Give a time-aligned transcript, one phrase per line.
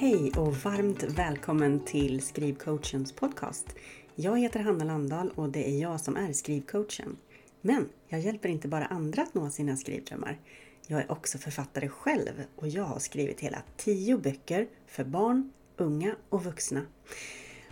[0.00, 3.66] Hej och varmt välkommen till Skrivcoachens podcast.
[4.14, 7.16] Jag heter Hanna Landahl och det är jag som är skrivcoachen.
[7.60, 10.38] Men jag hjälper inte bara andra att nå sina skrivdrömmar.
[10.86, 16.16] Jag är också författare själv och jag har skrivit hela tio böcker för barn, unga
[16.28, 16.82] och vuxna.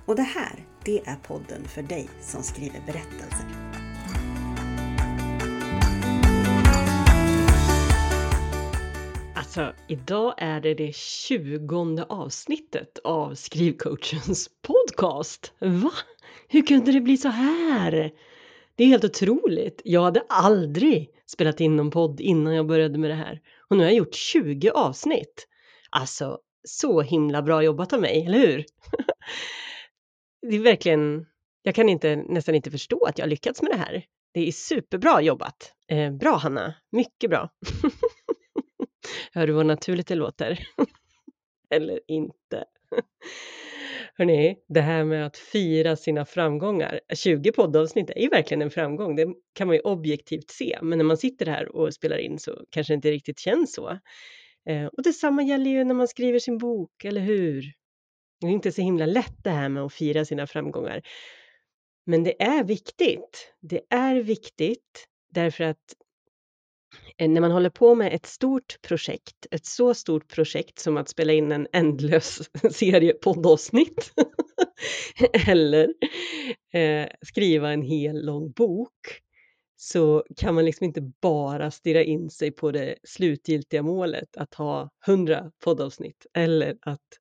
[0.07, 3.76] Och det här, det är podden för dig som skriver berättelser.
[9.59, 15.53] Alltså, idag är det det tjugonde avsnittet av Skrivcoachens podcast.
[15.59, 15.93] Va?
[16.49, 18.13] Hur kunde det bli så här?
[18.75, 19.83] Det är helt otroligt.
[19.85, 23.41] Jag hade aldrig spelat in någon podd innan jag började med det här.
[23.71, 25.49] Och nu har jag gjort 20 avsnitt.
[25.91, 28.65] Alltså, så himla bra jobbat av mig, eller hur?
[30.51, 31.27] det är verkligen,
[31.63, 34.05] jag kan inte, nästan inte förstå att jag lyckats med det här.
[34.35, 35.73] Det är superbra jobbat.
[35.89, 37.49] Eh, bra Hanna, mycket bra.
[39.37, 40.69] Hör du vad naturligt det låter?
[41.71, 42.65] Eller inte?
[44.15, 47.01] Hörni, det här med att fira sina framgångar.
[47.15, 50.79] 20 poddavsnitt är ju verkligen en framgång, det kan man ju objektivt se.
[50.83, 53.99] Men när man sitter här och spelar in så kanske det inte riktigt känns så.
[54.69, 57.73] Eh, och detsamma gäller ju när man skriver sin bok, eller hur?
[58.41, 61.03] Det är inte så himla lätt det här med att fira sina framgångar.
[62.07, 63.55] Men det är viktigt.
[63.61, 65.95] Det är viktigt därför att
[67.19, 71.09] Eh, när man håller på med ett stort projekt, ett så stort projekt som att
[71.09, 74.13] spela in en ändlös serie poddavsnitt
[75.49, 75.95] eller
[76.73, 79.23] eh, skriva en hel lång bok
[79.77, 84.91] så kan man liksom inte bara stirra in sig på det slutgiltiga målet att ha
[85.07, 87.21] hundra poddavsnitt eller att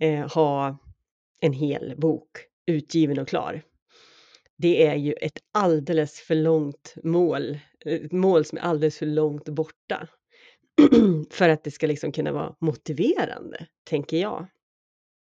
[0.00, 0.78] eh, ha
[1.40, 2.30] en hel bok
[2.66, 3.62] utgiven och klar
[4.58, 9.06] det är ju ett alldeles för långt mål, eh, ett mål som är alldeles för
[9.06, 10.08] långt borta
[11.30, 14.46] för att det ska liksom kunna vara motiverande, tänker jag.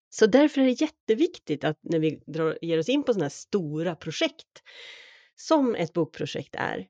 [0.10, 3.30] Så därför är det jätteviktigt att när vi drar, ger oss in på sådana här
[3.30, 4.64] stora projekt
[5.36, 6.88] som ett bokprojekt är,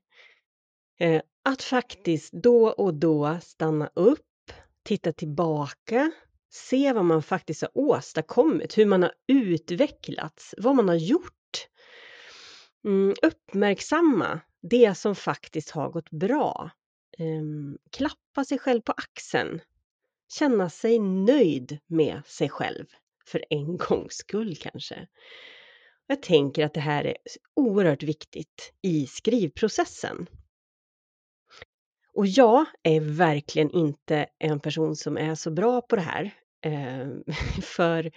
[1.00, 4.52] eh, att faktiskt då och då stanna upp,
[4.82, 6.12] titta tillbaka,
[6.50, 11.43] se vad man faktiskt har åstadkommit, hur man har utvecklats, vad man har gjort
[12.84, 16.70] Mm, uppmärksamma det som faktiskt har gått bra.
[17.18, 19.60] Um, klappa sig själv på axeln.
[20.38, 22.86] Känna sig nöjd med sig själv.
[23.26, 25.08] För en gångs skull kanske.
[26.06, 27.16] Jag tänker att det här är
[27.54, 30.26] oerhört viktigt i skrivprocessen.
[32.14, 36.34] Och jag är verkligen inte en person som är så bra på det här.
[36.62, 37.24] Ehm,
[37.62, 38.12] för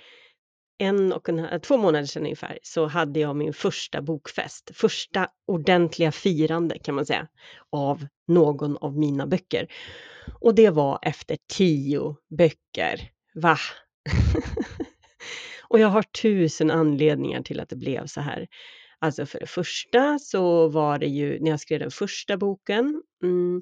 [0.77, 4.71] en och en, två månader sedan ungefär så hade jag min första bokfest.
[4.73, 7.27] Första ordentliga firande kan man säga
[7.71, 9.67] av någon av mina böcker.
[10.41, 13.11] Och det var efter tio böcker.
[13.35, 13.57] Va?
[15.61, 18.47] och jag har tusen anledningar till att det blev så här.
[18.99, 23.61] Alltså för det första så var det ju när jag skrev den första boken mm,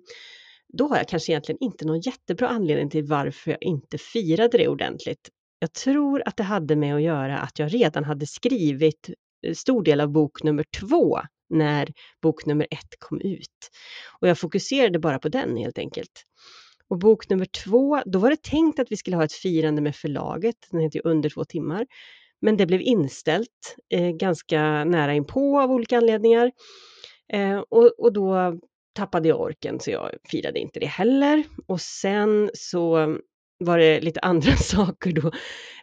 [0.77, 4.67] då har jag kanske egentligen inte någon jättebra anledning till varför jag inte firade det
[4.67, 5.29] ordentligt.
[5.65, 9.09] Jag tror att det hade med att göra att jag redan hade skrivit
[9.47, 13.71] eh, stor del av bok nummer två när bok nummer ett kom ut.
[14.21, 16.23] Och jag fokuserade bara på den helt enkelt.
[16.89, 19.95] Och bok nummer två, då var det tänkt att vi skulle ha ett firande med
[19.95, 21.85] förlaget, den heter ju Under två timmar.
[22.41, 26.51] Men det blev inställt eh, ganska nära inpå av olika anledningar.
[27.33, 28.59] Eh, och, och då
[28.93, 31.43] tappade jag orken så jag firade inte det heller.
[31.67, 33.17] Och sen så
[33.65, 35.31] var det lite andra saker då.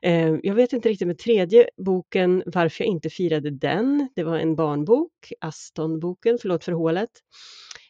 [0.03, 4.09] Eh, jag vet inte riktigt med tredje boken varför jag inte firade den.
[4.17, 7.11] Det var en barnbok, Aston-boken, förlåt för hålet.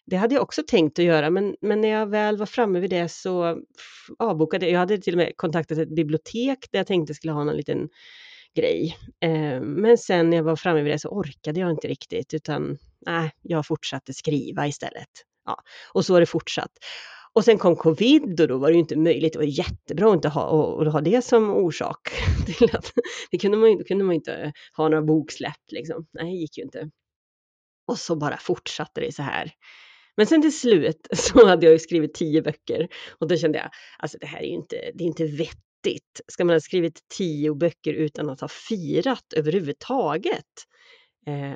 [0.06, 2.90] Det hade jag också tänkt att göra, men, men när jag väl var framme vid
[2.90, 3.58] det så
[4.18, 4.72] avbokade jag.
[4.72, 7.88] Jag hade till och med kontaktat ett bibliotek där jag tänkte skulle ha någon liten
[8.54, 8.96] grej.
[9.20, 12.78] Eh, men sen när jag var framme vid det så orkade jag inte riktigt, utan
[13.06, 15.08] nej, jag fortsatte skriva istället.
[15.44, 16.72] Ja, och så har det fortsatt.
[17.34, 19.32] Och sen kom covid och då var det ju inte möjligt.
[19.32, 22.08] Det var jättebra att inte ha, att ha det som orsak.
[22.46, 22.92] Till att,
[23.30, 26.06] det kunde man, ju, kunde man inte ha några boksläpp liksom.
[26.12, 26.90] Nej, det gick ju inte.
[27.86, 29.52] Och så bara fortsatte det så här.
[30.16, 33.70] Men sen till slut så hade jag ju skrivit tio böcker och då kände jag,
[33.98, 36.20] alltså det här är ju inte, det är inte vettigt.
[36.28, 40.46] Ska man ha skrivit tio böcker utan att ha firat överhuvudtaget?
[41.26, 41.52] Eh,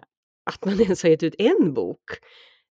[0.51, 2.11] att man ens har gett ut en bok,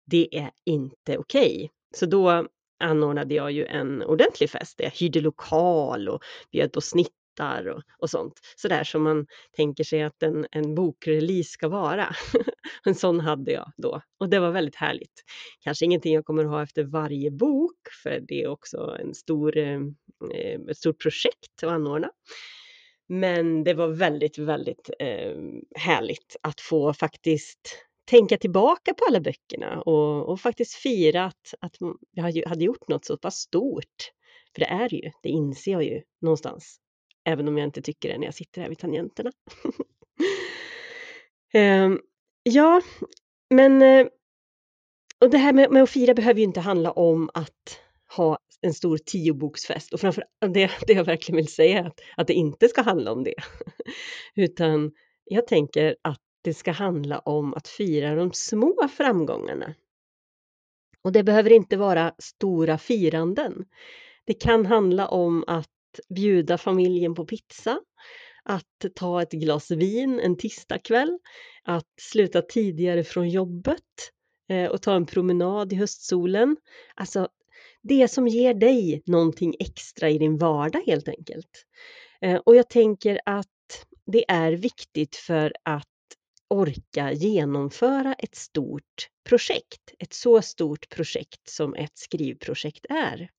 [0.06, 1.56] det är inte okej.
[1.56, 1.70] Okay.
[1.96, 2.48] Så då
[2.82, 4.76] anordnade jag ju en ordentlig fest.
[4.78, 8.34] Jag hyrde lokal och bjöd på snittar och, och sånt.
[8.56, 9.26] Sådär som man
[9.56, 12.16] tänker sig att en, en bokrelease ska vara.
[12.86, 15.24] en sån hade jag då och det var väldigt härligt.
[15.64, 19.58] Kanske ingenting jag kommer att ha efter varje bok för det är också en stor,
[19.58, 19.80] eh,
[20.70, 22.10] ett stort projekt att anordna.
[23.12, 25.36] Men det var väldigt, väldigt eh,
[25.76, 31.78] härligt att få faktiskt tänka tillbaka på alla böckerna och, och faktiskt fira att, att
[32.12, 34.12] jag hade gjort något så pass stort.
[34.56, 36.78] För det är ju, det inser jag ju någonstans.
[37.26, 39.32] Även om jag inte tycker det när jag sitter här vid tangenterna.
[41.54, 42.00] um,
[42.44, 42.82] ja,
[43.50, 44.08] men eh,
[45.20, 47.80] och det här med, med, att fira behöver ju inte handla om att
[48.16, 52.34] ha en stor tioboksfest och framför det, det jag verkligen vill säga att, att det
[52.34, 53.36] inte ska handla om det.
[54.36, 54.92] Utan
[55.24, 59.74] jag tänker att det ska handla om att fira de små framgångarna.
[61.02, 63.66] Och det behöver inte vara stora firanden.
[64.26, 65.70] Det kan handla om att
[66.10, 67.80] bjuda familjen på pizza,
[68.44, 71.20] att ta ett glas vin en tisdagkväll,
[71.64, 74.12] att sluta tidigare från jobbet
[74.50, 76.58] eh, och ta en promenad i höstsolen.
[76.96, 77.28] Alltså
[77.82, 81.66] det som ger dig någonting extra i din vardag helt enkelt.
[82.22, 83.48] Eh, och jag tänker att
[84.06, 85.91] det är viktigt för att
[86.52, 89.94] orka genomföra ett stort projekt.
[90.00, 93.30] Ett så stort projekt som ett skrivprojekt är.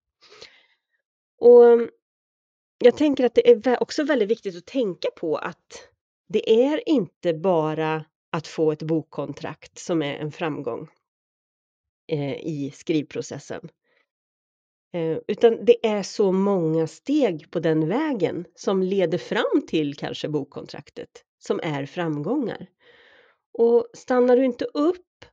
[1.39, 1.91] Och mm,
[2.79, 5.89] jag tänker att det är också väldigt viktigt att tänka på att
[6.29, 10.89] det är inte bara att få ett bokkontrakt som är en framgång
[12.09, 13.69] eh, i skrivprocessen.
[14.95, 20.29] Eh, utan det är så många steg på den vägen som leder fram till kanske
[20.29, 22.67] bokkontraktet som är framgångar.
[23.53, 25.25] Och stannar du inte upp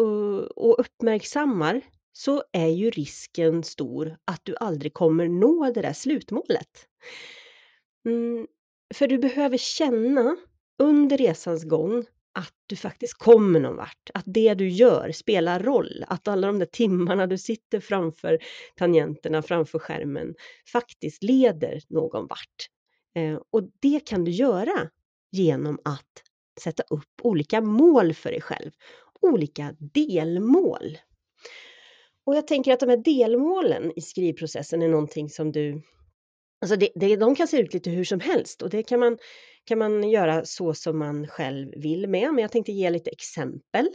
[0.00, 1.80] eh, och uppmärksammar
[2.12, 6.88] så är ju risken stor att du aldrig kommer nå det där slutmålet.
[8.04, 8.46] Mm,
[8.94, 10.36] för du behöver känna
[10.78, 12.04] under resans gång
[12.36, 16.58] att du faktiskt kommer någon vart, att det du gör spelar roll, att alla de
[16.58, 18.38] där timmarna du sitter framför
[18.76, 20.34] tangenterna, framför skärmen
[20.72, 22.68] faktiskt leder någon vart.
[23.14, 24.90] Eh, och det kan du göra
[25.32, 26.22] genom att
[26.60, 28.70] sätta upp olika mål för dig själv,
[29.20, 30.98] olika delmål.
[32.26, 35.82] Och jag tänker att de här delmålen i skrivprocessen är någonting som du
[36.60, 39.18] Alltså det, det, de kan se ut lite hur som helst och det kan man,
[39.64, 42.34] kan man göra så som man själv vill med.
[42.34, 43.88] Men jag tänkte ge lite exempel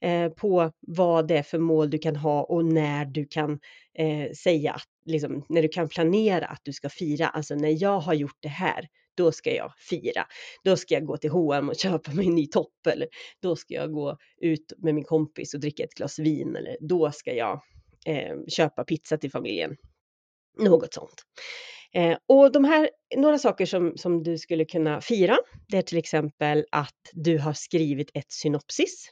[0.00, 3.60] eh, på vad det är för mål du kan ha och när du kan
[3.98, 7.28] eh, säga att, liksom, när du kan planera att du ska fira.
[7.28, 10.26] Alltså när jag har gjort det här, då ska jag fira.
[10.64, 13.08] Då ska jag gå till H&M och köpa mig en ny topp eller
[13.42, 17.10] då ska jag gå ut med min kompis och dricka ett glas vin eller då
[17.12, 17.60] ska jag
[18.06, 19.76] eh, köpa pizza till familjen.
[20.58, 21.24] Något sånt.
[21.94, 25.38] Eh, och de här, några saker som, som du skulle kunna fira,
[25.68, 29.10] det är till exempel att du har skrivit ett synopsis.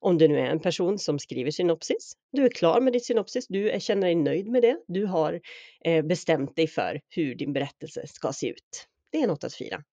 [0.00, 2.12] Om du nu är en person som skriver synopsis.
[2.32, 4.76] Du är klar med ditt synopsis, du är, känner dig nöjd med det.
[4.86, 5.40] Du har
[5.84, 8.86] eh, bestämt dig för hur din berättelse ska se ut.
[9.10, 9.84] Det är något att fira.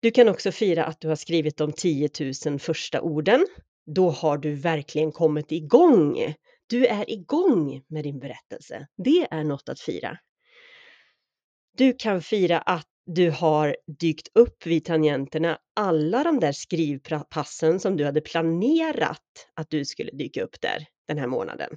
[0.00, 2.10] Du kan också fira att du har skrivit de 10
[2.46, 3.46] 000 första orden.
[3.86, 6.34] Då har du verkligen kommit igång.
[6.66, 8.86] Du är igång med din berättelse.
[8.96, 10.18] Det är något att fira.
[11.76, 17.96] Du kan fira att du har dykt upp vid tangenterna alla de där skrivpassen som
[17.96, 21.76] du hade planerat att du skulle dyka upp där den här månaden.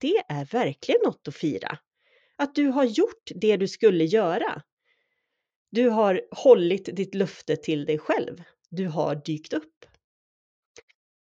[0.00, 1.78] Det är verkligen något att fira.
[2.36, 4.62] Att du har gjort det du skulle göra.
[5.72, 8.42] Du har hållit ditt löfte till dig själv.
[8.70, 9.84] Du har dykt upp.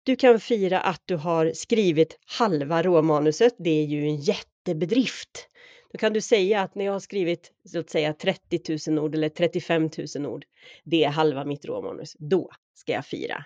[0.02, 3.54] Du kan fira att du har skrivit halva råmanuset.
[3.58, 5.48] Det är ju en jättebedrift.
[5.92, 9.14] Då kan du säga att när jag har skrivit så att säga 30 000 ord
[9.14, 10.44] eller 35 000 ord,
[10.84, 12.16] det är halva mitt råmanus.
[12.18, 13.44] Då ska jag fira.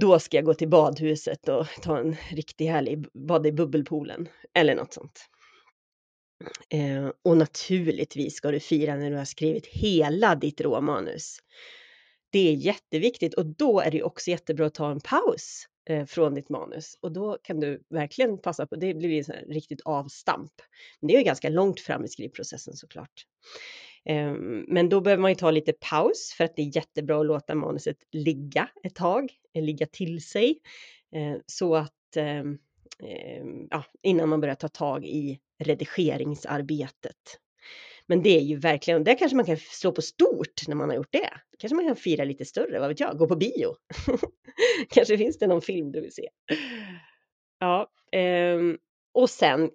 [0.00, 4.74] Då ska jag gå till badhuset och ta en riktig härlig bad i bubbelpoolen eller
[4.74, 5.28] något sånt.
[6.68, 11.38] Eh, och naturligtvis ska du fira när du har skrivit hela ditt råmanus.
[12.30, 16.34] Det är jätteviktigt och då är det också jättebra att ta en paus eh, från
[16.34, 20.52] ditt manus och då kan du verkligen passa på, det blir en riktigt avstamp.
[21.00, 23.26] Men det är ju ganska långt fram i skrivprocessen såklart.
[24.04, 24.32] Eh,
[24.68, 27.54] men då behöver man ju ta lite paus för att det är jättebra att låta
[27.54, 30.58] manuset ligga ett tag, eh, ligga till sig
[31.14, 32.58] eh, så att ehm,
[33.02, 37.38] ehm, ja, innan man börjar ta tag i redigeringsarbetet.
[38.06, 40.96] Men det är ju verkligen, där kanske man kan slå på stort när man har
[40.96, 41.30] gjort det.
[41.58, 43.74] Kanske man kan fira lite större, vad vet jag, gå på bio.
[44.88, 46.28] kanske finns det någon film du vill se.
[47.58, 48.58] Ja, eh,
[49.14, 49.70] och sen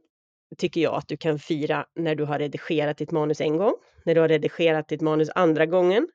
[0.57, 3.73] tycker jag att du kan fira när du har redigerat ditt manus en gång,
[4.05, 6.07] när du har redigerat ditt manus andra gången.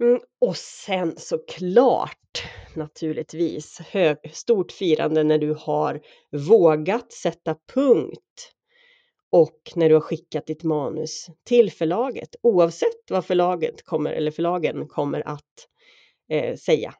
[0.00, 2.42] Mm, och sen såklart
[2.74, 6.00] naturligtvis hög, stort firande när du har
[6.32, 8.52] vågat sätta punkt
[9.30, 14.88] och när du har skickat ditt manus till förlaget oavsett vad förlaget kommer eller förlagen
[14.88, 15.68] kommer att
[16.28, 16.94] eh, säga.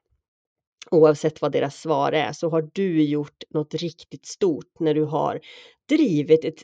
[0.90, 5.40] Oavsett vad deras svar är så har du gjort något riktigt stort när du har
[5.88, 6.62] drivit ett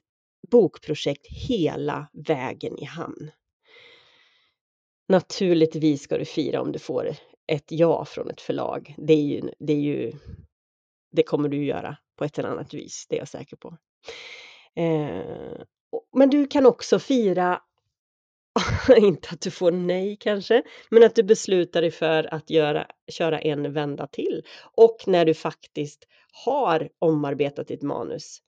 [0.50, 3.30] bokprojekt hela vägen i hamn.
[5.08, 7.16] Naturligtvis ska du fira om du får
[7.46, 8.94] ett ja från ett förlag.
[8.98, 10.12] Det, är ju, det, är ju,
[11.12, 13.76] det kommer du göra på ett eller annat vis, det är jag säker på.
[14.74, 15.62] Eh,
[16.16, 17.62] men du kan också fira,
[18.96, 23.40] inte att du får nej kanske, men att du beslutar dig för att göra, köra
[23.40, 24.42] en vända till.
[24.76, 26.06] Och när du faktiskt
[26.44, 28.38] har omarbetat ditt manus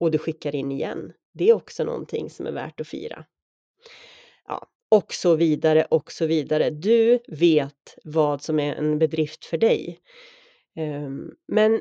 [0.00, 1.12] och du skickar in igen.
[1.34, 3.24] Det är också någonting som är värt att fira.
[4.90, 6.70] Och så vidare och så vidare.
[6.70, 10.00] Du vet vad som är en bedrift för dig.
[10.76, 11.80] Ehm, men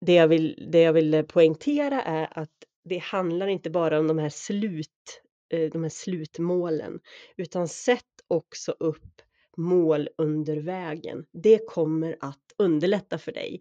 [0.00, 2.52] det jag vill, det jag vill eh, poängtera är att
[2.84, 7.00] det handlar inte bara om de här, slut, eh, de här slutmålen,
[7.36, 9.22] utan sätt också upp
[9.56, 11.26] mål under vägen.
[11.32, 13.60] Det kommer att underlätta för dig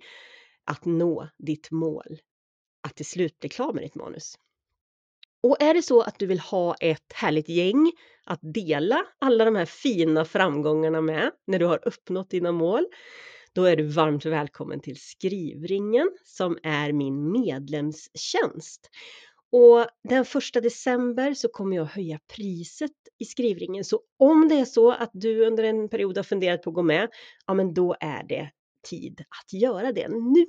[0.65, 2.19] att nå ditt mål,
[2.88, 4.36] att till slut bli klar med ditt manus.
[5.43, 7.91] Och är det så att du vill ha ett härligt gäng
[8.25, 12.86] att dela alla de här fina framgångarna med när du har uppnått dina mål,
[13.53, 18.89] då är du varmt välkommen till Skrivringen som är min medlemstjänst.
[19.51, 23.84] Och den första december så kommer jag höja priset i skrivringen.
[23.84, 26.84] Så om det är så att du under en period har funderat på att gå
[26.84, 27.10] med,
[27.48, 28.51] ja men då är det
[28.89, 30.46] tid att göra det nu.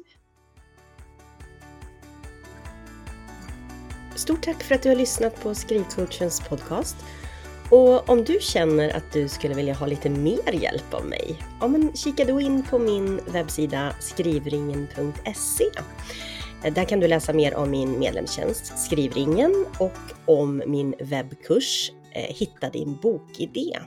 [4.16, 6.97] Stort tack för att du har lyssnat på Skrivcoachens podcast.
[7.70, 11.68] Och om du känner att du skulle vilja ha lite mer hjälp av mig, ja
[11.68, 15.64] men kika då in på min webbsida skrivringen.se.
[16.64, 22.35] Eh, där kan du läsa mer om min medlemstjänst Skrivringen och om min webbkurs eh,
[22.35, 23.78] Hitta din bokidé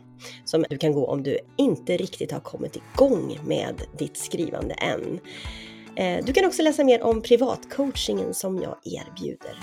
[0.45, 5.19] som du kan gå om du inte riktigt har kommit igång med ditt skrivande än.
[5.95, 9.59] Eh, du kan också läsa mer om privatcoachingen som jag erbjuder.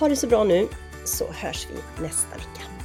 [0.00, 0.68] Ha det så bra nu
[1.04, 2.83] så hörs vi nästa vecka.